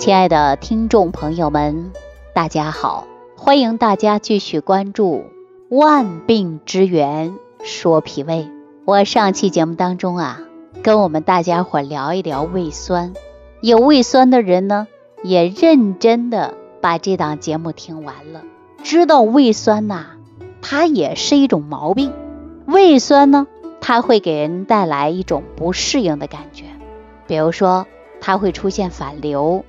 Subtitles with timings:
[0.00, 1.92] 亲爱的听众朋友们，
[2.32, 3.06] 大家好！
[3.36, 5.26] 欢迎大家继续关注
[5.76, 8.44] 《万病之源说脾胃》。
[8.86, 10.40] 我上期节目当中啊，
[10.82, 13.12] 跟我们大家伙聊一聊胃酸。
[13.60, 14.88] 有胃酸的人呢，
[15.22, 18.40] 也认真的把这档节目听完了，
[18.82, 20.06] 知道胃酸呐，
[20.62, 22.14] 它也是一种毛病。
[22.64, 23.46] 胃酸呢，
[23.82, 26.64] 它会给人带来一种不适应的感觉，
[27.26, 27.86] 比如说
[28.22, 29.62] 它会出现反流。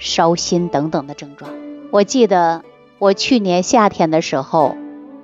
[0.00, 1.52] 烧心等等的症状。
[1.92, 2.64] 我记得
[2.98, 4.76] 我去年夏天的时候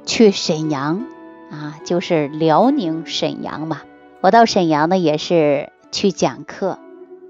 [0.05, 1.05] 去沈阳
[1.51, 3.81] 啊，就是辽宁沈阳嘛。
[4.21, 6.79] 我到沈阳呢也是去讲课，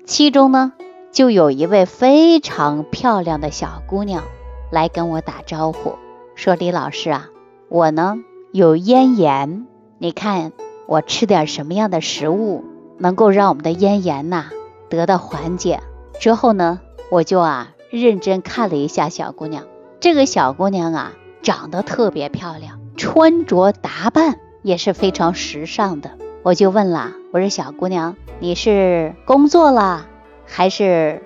[0.07, 0.73] 其中呢
[1.13, 4.25] 就有一位非常漂亮的小姑娘
[4.71, 5.95] 来跟我打招呼，
[6.35, 7.29] 说：“李老师啊，
[7.69, 8.17] 我呢
[8.53, 9.67] 有咽炎，
[9.99, 10.53] 你看
[10.87, 12.65] 我吃点什么样的食物
[12.99, 14.47] 能够让我们的咽炎呐
[14.89, 15.81] 得到缓解？”
[16.19, 16.81] 之后呢。
[17.09, 19.65] 我就啊认真看了一下小姑娘，
[20.01, 26.13] 这个小姑娘啊长得特别漂亮，穿着打扮也是非常时尚的。
[26.43, 30.07] 我就问了，我说小姑娘，你是工作了
[30.47, 31.23] 还是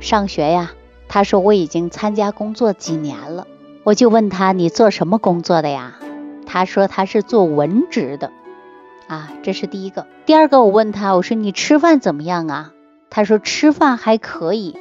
[0.00, 0.72] 上学呀？
[1.08, 3.46] 她说我已经参加工作几年了。
[3.84, 5.98] 我就问她你做什么工作的呀？
[6.46, 8.30] 她说她是做文职的。
[9.06, 10.06] 啊，这是第一个。
[10.26, 12.72] 第二个我问她，我说你吃饭怎么样啊？
[13.08, 14.78] 她说吃饭还可以。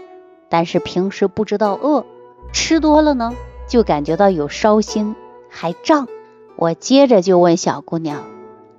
[0.50, 2.06] 但是平时不知道饿，
[2.54, 3.34] 吃多了呢，
[3.68, 5.16] 就感觉到有烧心，
[5.50, 6.08] 还胀。
[6.56, 8.24] 我接着就问小姑娘，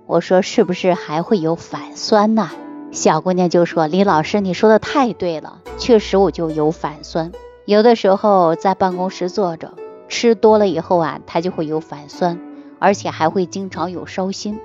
[0.06, 2.50] 我说是不是还会有反酸呐？
[2.90, 7.32] 小姑娘就说：“李老师，你说的太对了，确实我就有反酸。
[7.66, 9.74] 有的时候在办公室坐着，
[10.08, 12.40] 吃多了以后啊，它就会有反酸，
[12.78, 14.58] 而且还会经常有烧心。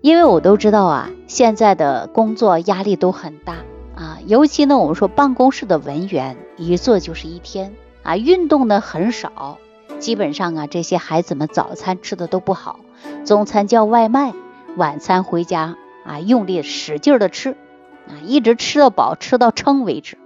[0.00, 3.58] 因为我都知道啊，现在的工作压力都很大。”
[3.94, 9.58] 啊，尤其呢，我们说办公室的文员一坐就是一天啊，运动呢很少，
[9.98, 12.80] 基本上啊，这些孩子们早餐吃的都不好，
[13.24, 14.34] 中餐叫外卖，
[14.76, 17.56] 晚餐回家啊，用力使劲的吃
[18.08, 20.18] 啊，一直吃到饱，吃到撑为止，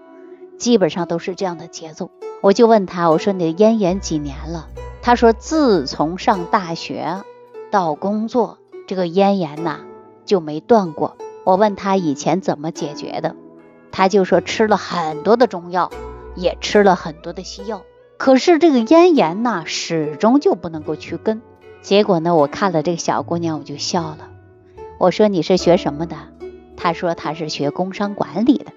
[0.58, 2.10] 基本上都是这样的节奏。
[2.40, 4.68] 我就问他，我说你的咽炎几年了？
[5.02, 7.22] 他说自从上大学
[7.70, 9.80] 到工作，这个咽炎呐
[10.24, 11.16] 就没断过。
[11.44, 13.36] 我问他以前怎么解决的？
[13.90, 15.90] 他就说吃了很多的中药，
[16.34, 17.82] 也吃了很多的西药，
[18.16, 21.42] 可是这个咽炎呢，始终就不能够去根。
[21.82, 24.30] 结果呢，我看了这个小姑娘，我就笑了。
[24.98, 26.16] 我说你是学什么的？
[26.76, 28.72] 她说她是学工商管理的。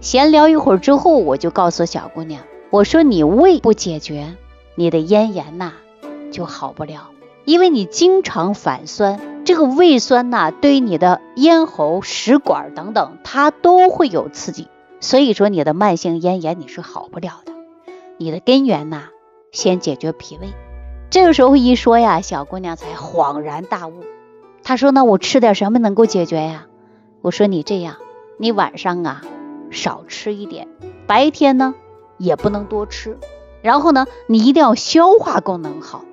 [0.00, 4.36] 闲聊一会儿之后，我就告诉小姑娘，我说你胃不解决，
[4.74, 5.72] 你的咽炎呐
[6.30, 7.10] 就好不了，
[7.44, 9.20] 因为你经常反酸。
[9.44, 14.68] 这个胃酸呐，对你的咽喉、食管等等，它都会有刺激，
[15.00, 17.52] 所以说你的慢性咽炎你是好不了的。
[18.18, 19.04] 你的根源呐，
[19.50, 20.48] 先解决脾胃。
[21.08, 24.04] 这个时候一说呀，小姑娘才恍然大悟。
[24.62, 26.66] 她说：“那我吃点什么能够解决呀？”
[27.22, 27.96] 我说：“你这样，
[28.38, 29.22] 你晚上啊
[29.70, 30.68] 少吃一点，
[31.06, 31.74] 白天呢
[32.18, 33.18] 也不能多吃。
[33.62, 36.04] 然后呢，你一定要消化功能好，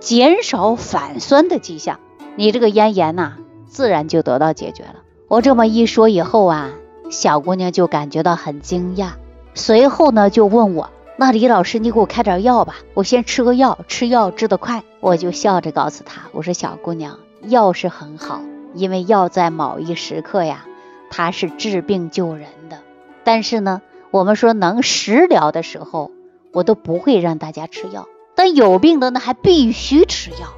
[0.00, 2.00] 减少反酸的迹象。”
[2.36, 3.34] 你这个咽炎呐，
[3.68, 4.96] 自然就得到解决了。
[5.28, 6.72] 我这么一说以后啊，
[7.14, 9.12] 小姑娘就感觉到很惊讶，
[9.54, 18.40] 随后呢就问我：“那李老师，你给我开点药吧，我先吃个药，吃药治得快。”我就笑着告诉她：“我说小姑娘，药是很好，
[18.74, 20.66] 因为药在某一时刻呀，
[21.08, 22.78] 它是治病救人的。
[23.22, 23.80] 但是呢，
[24.10, 26.10] 我们说能食疗的时候，
[26.52, 30.52] 我都不会让大家吃药，但有病的呢，还必须吃药。”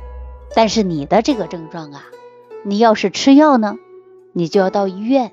[0.57, 2.03] 但是你的这个症状啊，
[2.65, 3.77] 你要是吃药呢，
[4.33, 5.33] 你就要到医院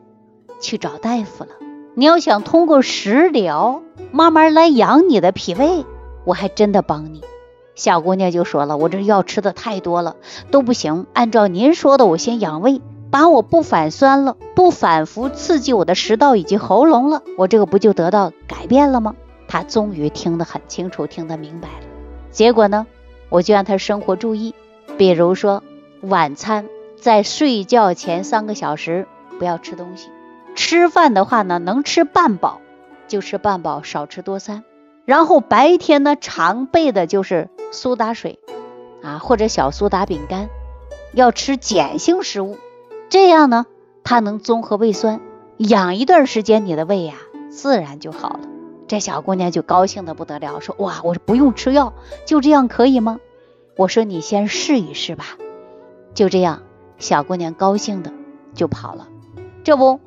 [0.63, 1.51] 去找大夫了。
[1.93, 5.85] 你要想通过食疗慢慢来养你的脾胃，
[6.25, 7.21] 我还真的帮你。
[7.75, 10.15] 小姑娘就说了，我这药吃的太多了
[10.49, 11.05] 都不行。
[11.13, 12.81] 按照您说的，我先养胃，
[13.11, 19.15] 把我不反酸了，不反复刺激我的食道以及喉咙了，我这个不就得到改变了吗？
[19.47, 21.85] 她终于听得很清楚，听得明白了。
[22.31, 22.87] 结果呢，
[23.29, 24.55] 我就让她生活注意。
[24.97, 25.63] 比如说，
[26.01, 26.67] 晚餐
[26.99, 29.07] 在睡觉前三个小时
[29.37, 30.09] 不要吃东西。
[30.55, 32.61] 吃饭的话呢，能吃半饱
[33.07, 34.63] 就吃半饱，少吃多餐。
[35.05, 38.39] 然后白天呢，常备的就是苏打水
[39.01, 40.49] 啊，或者小苏打饼干，
[41.13, 42.57] 要吃碱性食物。
[43.09, 43.65] 这样呢，
[44.03, 45.19] 它能综合胃酸，
[45.57, 47.15] 养一段时间，你的胃呀
[47.49, 48.39] 自然就好了。
[48.87, 51.93] 这小姑娘就高兴的不得了，说：“哇，我不用吃药，
[52.25, 53.19] 就这样可以吗？”
[53.75, 55.25] 我说你先试一试吧，
[56.13, 56.61] 就这样，
[56.97, 58.13] 小姑娘高兴的
[58.53, 59.07] 就跑了。
[59.63, 59.99] 这不，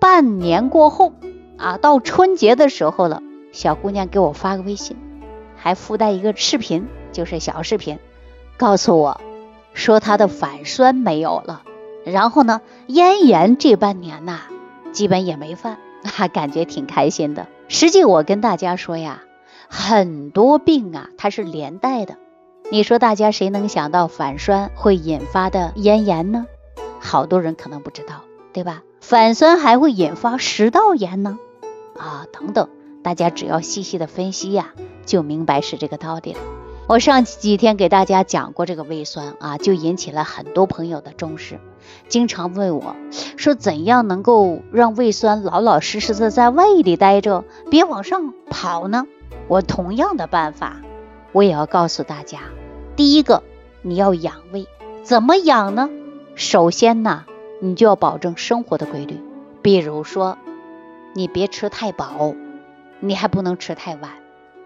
[0.00, 1.12] 半年过后
[1.56, 3.22] 啊，到春节的时候了，
[3.52, 4.96] 小姑娘给我发个微信，
[5.56, 7.98] 还附带一个视频，就是小视频，
[8.56, 9.20] 告诉我
[9.74, 11.62] 说她的反酸没有了，
[12.04, 14.42] 然后呢，咽炎这半年呐，
[14.92, 17.46] 基本也没犯，还 感觉挺开心的。
[17.68, 19.22] 实际我跟大家说呀，
[19.68, 22.16] 很多病啊，它是连带的。
[22.70, 26.46] 你说大家谁能想到反酸会引发的咽炎呢？
[27.00, 28.22] 好多人可能不知道，
[28.52, 28.82] 对吧？
[29.00, 31.38] 反酸还会引发食道炎呢，
[31.96, 32.68] 啊，等等。
[33.02, 34.74] 大家只要细细的分析呀，
[35.06, 36.40] 就明白是这个道理了。
[36.88, 41.60] 我上几天给大家讲过这个胃酸啊，就引起了很多朋友的重视，
[42.08, 42.96] 经常问我
[43.36, 49.06] 说，怎样能够让胃酸老老实实的在胃里待着，别往上跑呢？
[49.48, 50.80] 我同样的办法，
[51.32, 52.40] 我也要告诉大家。
[52.96, 53.42] 第一个，
[53.82, 54.66] 你要养胃，
[55.02, 55.88] 怎么养呢？
[56.34, 57.24] 首先呢，
[57.60, 59.20] 你就要保证生活的规律，
[59.62, 60.38] 比如说，
[61.14, 62.34] 你别吃太饱，
[63.00, 64.10] 你还不能吃太晚。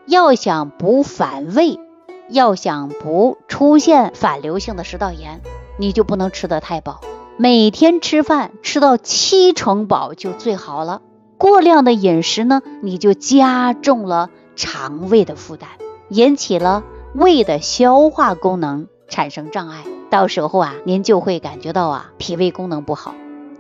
[0.07, 1.79] 要想不反胃，
[2.29, 5.41] 要想不出现反流性的食道炎，
[5.79, 7.01] 你就不能吃得太饱。
[7.37, 11.03] 每天吃饭吃到七成饱就最好了。
[11.39, 15.69] 过量的饮食呢，你就加重了肠胃的负担，
[16.09, 16.85] 引起了。
[17.15, 23.15] 胃的消化功能产生障碍，到时候啊，您就会感觉到啊，脾胃功能不好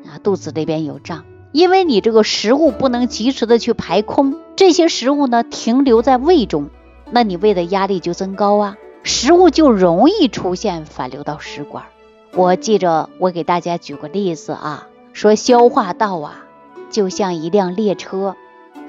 [0.04, 6.68] 啊，肚子这边有胀，因为你这个食物不能及时的去排空，这些食物呢停留在胃中，
[7.10, 11.84] 那你胃的压力就增高啊，食物就容易出现反流到食管。
[12.34, 16.44] 我记着我给大家举个例子啊，说消化道啊，
[16.90, 18.36] 就像一辆列车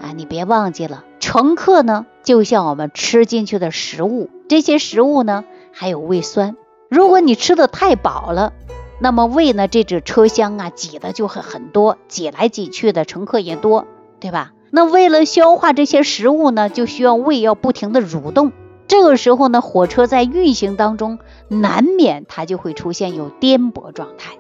[0.02, 4.30] 啊，你别忘记了，乘客呢就像我们吃进去的食物。
[4.50, 6.58] 这些食物呢，还有胃酸。
[6.94, 8.54] 如果你吃的太饱了，
[9.00, 13.88] 那么胃呢，这只车厢啊，挤的就很很多，挤来挤去的乘客也多，
[14.20, 14.52] 对吧？
[14.70, 18.52] 那为了消化这些食物呢，就需要胃要不停的蠕动。
[18.88, 21.18] 这个时候呢，火车在运行当中，
[21.48, 24.34] 难免它就会出现有颠簸状态。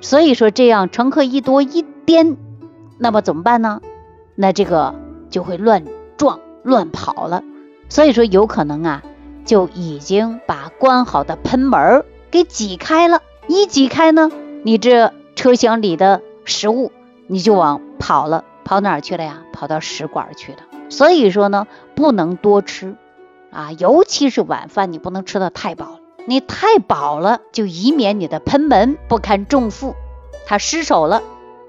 [0.00, 2.36] 所以说，这样乘客一多一颠，
[2.98, 3.80] 那么怎么办呢？
[4.36, 4.94] 那这个
[5.28, 5.84] 就会乱
[6.16, 7.42] 撞乱跑了。
[7.88, 9.02] 所以说，有可能啊。
[9.46, 14.30] 就已经把关好的喷门给挤开了，一挤开呢，
[14.64, 16.92] 你这车厢里的食物
[17.28, 19.44] 你就往跑了，跑哪儿去了呀？
[19.52, 20.58] 跑到食管去了。
[20.90, 22.96] 所以说呢，不能多吃
[23.50, 26.00] 啊，尤其是晚饭，你不能吃的太饱了。
[26.26, 29.94] 你太饱了，就以免你的喷门不堪重负，
[30.44, 31.22] 它失手了，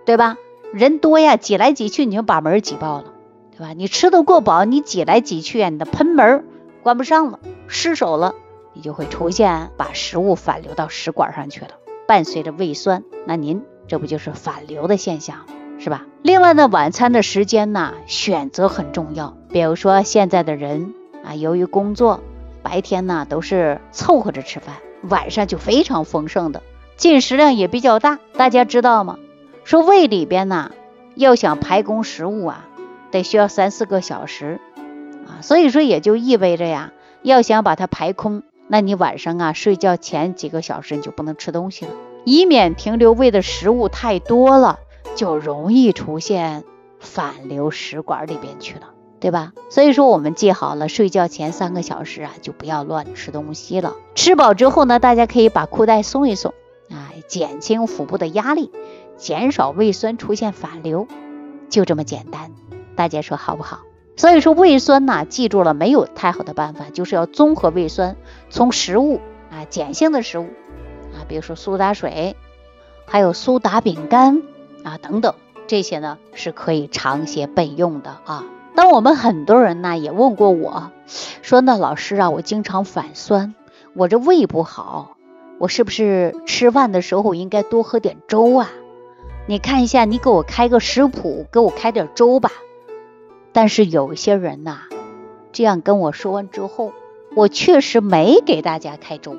[0.06, 0.36] 对吧？
[0.74, 3.06] 人多呀，挤来挤去，你就把门挤爆了，
[3.52, 3.74] 对吧？
[3.74, 6.44] 你吃的过饱，你挤来挤去啊，你的喷门
[6.82, 7.40] 关不上了。
[7.68, 8.34] 失手了，
[8.74, 11.72] 你就会出现把食物反流到食管上去了，
[12.08, 15.46] 伴随着胃酸，那您这不就是反流的现象，
[15.80, 16.06] 是吧？
[16.22, 19.38] 另外呢，晚餐的时间呢，选择很重要。
[19.50, 20.94] 比如说现在的人
[21.24, 22.22] 啊，由于工作，
[22.64, 26.62] 白天呢都是凑合着吃饭，晚上就非常丰盛的，
[26.96, 28.20] 进食量也比较大。
[28.34, 29.18] 大家知道吗？
[29.64, 30.72] 说胃里边呢，
[31.16, 32.66] 要想排空食物啊，
[33.12, 34.60] 得需要三四个小时
[35.28, 36.92] 啊，所以说也就意味着呀。
[37.28, 41.92] 要想把它排空，那你晚上啊睡觉前几个小时你就不能吃东西了，
[42.26, 44.80] 以免停留胃的食物太多了，
[45.16, 46.64] 就容易出现
[47.00, 49.54] 反流食管里边去了，对吧？
[49.70, 53.96] 所以说我们记好了，睡觉前三个小时啊就不要乱吃东西了。
[54.16, 56.54] 吃饱之后呢，大家可以把裤带松一松，
[56.90, 58.72] 啊，减轻腹部的压力，
[59.18, 61.08] 减少胃酸出现反流，
[61.70, 62.52] 就这么简单。
[62.96, 63.82] 大家说好不好？
[64.18, 68.16] 所以说胃酸呐，记住了没有太好的办法，就是要综合胃酸，
[68.50, 69.22] 从食物
[69.52, 70.48] 啊碱性的食物
[71.14, 72.36] 啊，比如说苏打水，
[73.06, 74.42] 还有苏打饼干
[74.84, 75.36] 啊等等，
[75.68, 78.44] 这些呢是可以长些备用的啊。
[78.76, 80.92] 当我们很多人呢也问过我
[81.44, 83.54] 说，那老师啊，我经常反酸，
[83.94, 85.16] 我这胃不好，
[85.60, 88.70] 我是不是吃饭的时候应该多喝点粥啊？
[89.46, 92.52] 你看一下，你给我开个食谱，给我开点粥吧。
[93.58, 94.82] 但是有些人呐，
[95.52, 96.94] 这样跟我说完之后，
[97.36, 99.36] 我确实没给大家开粥。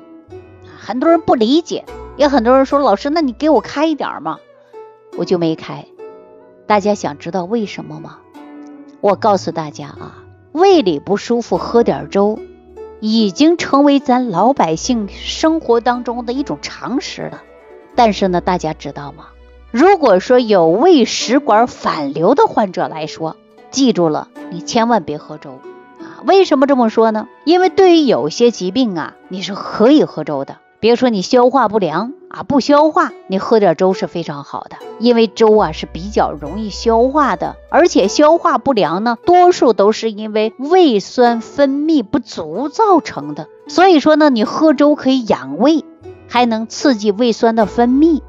[0.77, 1.85] 很多人不理解，
[2.17, 4.39] 也很多人说老师，那你给我开一点嘛，
[5.15, 5.85] 我就没开。
[6.67, 8.19] 大家想知道为什么吗？
[8.99, 12.39] 我告诉大家啊，胃里不舒服，喝点粥，
[12.99, 17.41] 已经成为咱老百姓生活当中的一种常识了。
[17.95, 19.27] 但是呢，大家知道吗？
[19.71, 23.37] 如果说有胃食管反流的患者来说，
[23.71, 25.59] 记住了，你千万别喝粥
[25.99, 26.23] 啊！
[26.25, 27.27] 为什么这么说呢？
[27.43, 43.47] 因为对于有些疾病啊，你是可以喝粥的，别说你消化不良啊，不消化，你喝点粥是非常好的，因为粥啊是比较容易消化的，而且消化不良呢，多数都是因为胃酸分泌不足造成的。
[43.67, 45.85] 所以说呢，你喝粥可以养胃，
[46.27, 48.21] 还能刺激胃酸的分泌，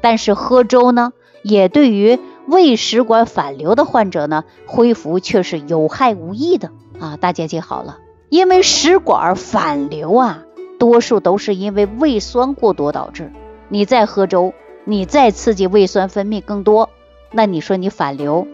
[0.00, 6.70] 但是喝粥呢，也对于胃食管反流的患者呢，恢复却是有害无益的
[7.00, 7.16] 啊！
[7.16, 7.98] 大家记好了，
[8.28, 10.42] 因为食管反流啊，
[10.78, 13.32] 多数都是因为胃酸过多导致。
[13.68, 14.52] 你再喝粥，
[14.84, 16.90] 你再刺激胃酸分泌更多，
[17.32, 18.46] 那你说你反流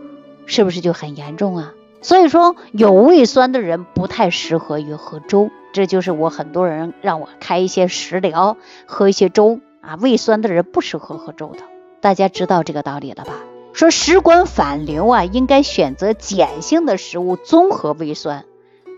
[0.47, 1.75] 是不是就很严重啊？
[2.01, 5.51] 所以说，有胃酸的人不太适合于喝粥。
[5.73, 8.57] 这就是我很多人让我开一些食疗，
[8.87, 9.97] 喝一些粥啊。
[10.01, 11.61] 胃酸的人不适合喝粥的，
[12.01, 13.35] 大家知道这个道理了吧？
[13.81, 18.45] 说食管反流啊，应该选择碱性的食物，综合胃酸。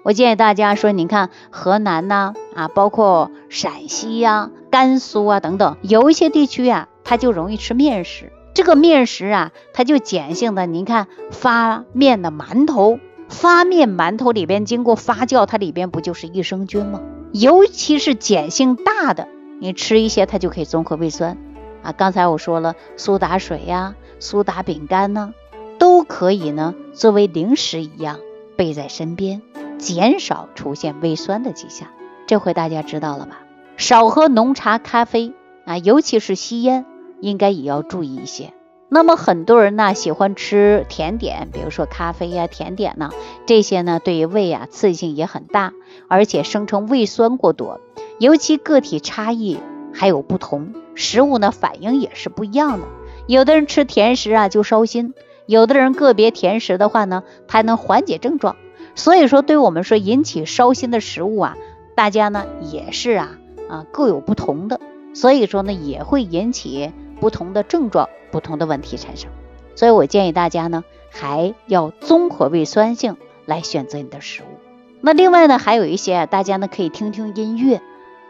[0.03, 8.33] 我建议大家说，你看河南呐啊，包括陕西呀、甘肃啊等等，有一些地区啊，它就容易吃面食。
[8.55, 10.67] 这个面食啊，它就碱性的。
[10.67, 12.99] 您看发面的馒头，
[13.29, 17.01] 发面馒头里边经过发酵，它里边不就是益生菌吗？
[17.31, 19.29] 尤其是碱性大的，
[19.61, 21.39] 你吃一些它就可以综合胃酸
[21.85, 21.93] 啊。
[21.93, 23.95] 刚才我说了，苏打水呀。
[24.23, 25.35] 苏打饼干呢，
[25.81, 28.21] 都可以呢，作为零食一样
[28.57, 29.43] 备在身边，
[29.79, 31.89] 减少出现胃酸的迹象。
[32.29, 33.41] 这回大家知道了吧？
[33.77, 35.33] 少喝浓茶、咖啡
[35.65, 36.87] 啊，尤其是吸烟，
[37.21, 38.55] 应该也要注意一些。
[38.89, 43.11] 那么很多人呢喜欢吃甜点，比如说咖啡呀、甜点呢，
[43.45, 45.73] 这些呢对于胃啊刺激性也很大，
[46.07, 47.81] 而且生成胃酸过多。
[48.21, 49.59] 尤其个体差异
[49.93, 52.87] 还有不同，食物呢反应也是不一样的。
[53.27, 55.15] 有的人吃甜食啊就烧心，
[55.47, 58.57] 有的人个别甜食的话呢，它能缓解症状。
[58.95, 61.57] 所以说，对我们说引起烧心的食物啊，
[61.95, 63.39] 大家呢也是啊
[63.69, 64.81] 啊各有不同的，
[65.15, 69.31] 所以说呢也会引起不同的症状、不同的问题产生。
[69.75, 74.59] 所以我建议大家呢还要综合胃酸性来选择你的食物。
[75.01, 77.81] 那另外呢还有一些大家呢可以听听音乐。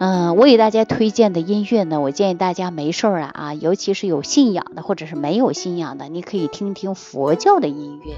[0.05, 8.17] 嗯，我给大家推荐的音乐呢，我建议大家没事儿啊啊，尤其是有信仰的或者是没有信仰的，你可以听听佛教的音乐，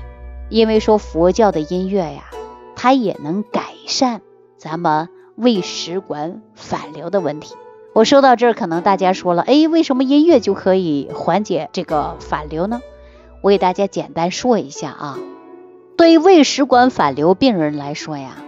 [0.49, 2.25] 因为说佛教的音乐呀，
[2.75, 4.23] 它也能改善
[4.57, 7.55] 咱们胃食管反流的问题。
[7.93, 12.81] 我说到这儿，可能大家说了，哎，为什么音乐就可以缓解这个反流呢？
[13.43, 15.19] 我给大家简单说一下啊，
[15.99, 18.39] 对于胃食管反流病人来说呀，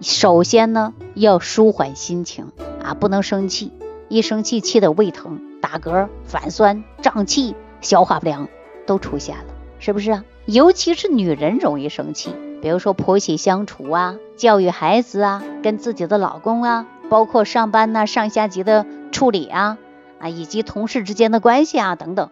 [0.00, 2.52] 首先呢要舒缓心情。
[2.82, 3.72] 啊，不能生气，
[4.08, 8.48] 一生气气的胃疼、打嗝、反酸、胀气、消化不良
[8.86, 9.44] 都出现了，
[9.80, 10.24] 是不是啊？
[10.44, 12.30] 尤其是女人容易生气，
[12.62, 19.78] 比如说婆媳相处啊、教育孩子啊、跟自己的老公啊，包括上班呐、上下级的处理啊
[20.20, 22.30] 啊，以及同事之间的关系啊等等。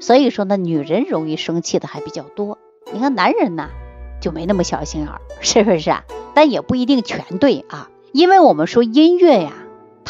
[0.00, 2.58] 所以说呢，女人容易生气的还比较多。
[2.92, 3.70] 你看男人呐
[4.20, 5.10] 就没那么小心眼，
[5.40, 6.04] 是不是啊？
[6.34, 9.52] 但也不一定全对啊，因为我们说音乐呀。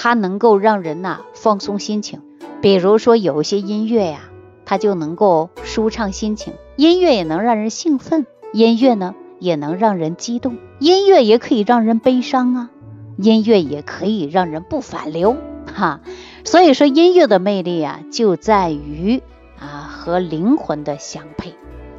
[0.01, 2.23] 它能够让人呐放松心情，
[2.63, 4.21] 比如说有一些音乐呀，
[4.65, 6.53] 它就能够舒畅心情。
[6.77, 12.71] 音乐也能让人兴奋，音乐呢也能让人激动，音乐也可以让人悲伤啊，
[13.17, 15.37] 音乐也可以让人不反流
[15.75, 16.01] 哈。
[16.45, 19.21] 所以说音乐的魅力啊，就在于
[19.59, 21.51] 啊和灵魂的相配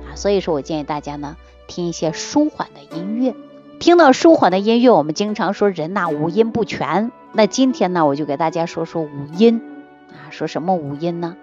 [0.09, 0.15] 啊。
[0.15, 1.35] 所以说我建议大家呢
[1.69, 3.33] 听一些舒缓的音乐。
[3.79, 7.13] 听到舒缓的音乐，我们经常说人呐五音不全。
[7.31, 9.61] 那今天呢，我就给大家说说五音
[10.09, 10.27] 啊。
[10.31, 11.37] 说什么五音呢？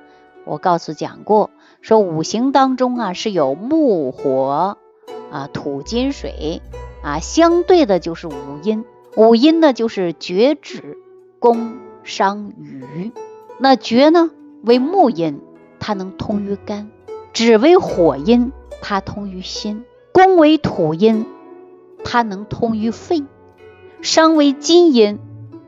[0.45, 4.77] 我告诉讲过，说五行当中啊是有木火
[5.31, 6.61] 啊土金水
[7.03, 8.85] 啊，相对的就是五音。
[9.17, 10.99] 五音呢就是厥止
[11.39, 13.13] 宫商羽。
[13.59, 14.31] 那厥呢
[14.63, 15.41] 为木音，
[15.81, 16.91] 它能通于肝；
[17.33, 18.53] 指为火音，
[18.83, 19.85] 它通于心；
[20.17, 21.27] 宫为土音。
[22.03, 23.25] 它能通于肺，
[24.01, 25.19] 伤为金阴，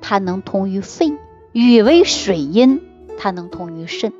[0.00, 1.19] 它能通于肺；
[1.52, 2.81] 雨为水阴，
[3.19, 4.14] 它能通于肾。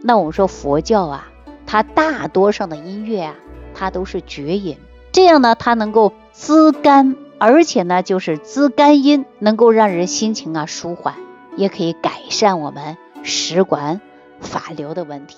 [0.00, 1.30] 那我们说佛教啊，
[1.66, 3.34] 它大多上的音乐啊，
[3.74, 4.78] 它都是绝音，
[5.12, 11.14] 这样呢，它能够滋肝，而且呢，就是滋肝阴，能够让人心情啊舒缓，
[11.56, 14.00] 也可以改善我们食管
[14.40, 15.36] 反流的问题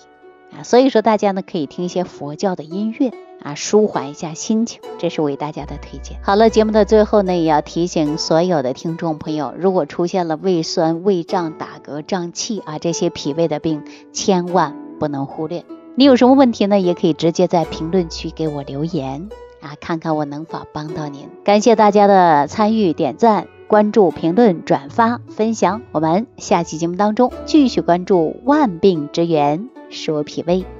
[0.57, 0.63] 啊。
[0.63, 3.13] 所以说，大家呢可以听一些佛教的音乐。
[3.43, 6.19] 啊，舒缓一下心情，这是为大家的推荐。
[6.23, 13.83] 好了，节目的最后呢，也要提醒所有的听众朋友，如果出现了胃酸、胃胀、打嗝、胀气啊这些脾胃的病，
[14.13, 15.65] 千万不能忽略。
[15.97, 16.79] 你有什么问题呢？
[16.79, 19.29] 也可以直接在评论区给我留言
[19.61, 21.29] 啊，看看我能否帮到您。
[21.45, 25.83] 感谢大家的参与、点赞、关注、评论、转发、分享。
[25.93, 30.80] 我们下期节目当中继续关注万病之源，说脾胃。